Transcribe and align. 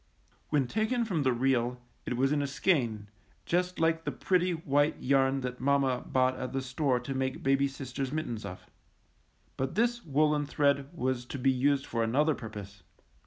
When 0.49 0.65
taken 0.65 1.05
from 1.05 1.21
the 1.21 1.31
reel 1.31 1.79
it 2.07 2.17
was 2.17 2.31
in 2.31 2.41
a 2.41 2.47
skein, 2.47 3.07
just 3.45 3.79
like 3.79 4.03
the 4.03 4.11
pretty 4.11 4.51
white 4.53 4.95
yarn 4.99 5.41
that 5.41 5.59
mamma 5.59 6.01
bought 6.07 6.35
at 6.39 6.53
the 6.53 6.61
store 6.63 6.99
to 6.99 7.13
make 7.13 7.43
baby 7.43 7.67
sister's 7.67 8.11
mit 8.11 8.25
tens 8.25 8.43
of. 8.43 8.65
But 9.57 9.75
this 9.75 10.03
woolen 10.03 10.47
thread 10.47 10.89
was 10.91 11.23
to 11.25 11.37
be 11.37 11.51
used 11.51 11.85
for 11.85 12.01
another 12.03 12.33
purpose. 12.33 12.81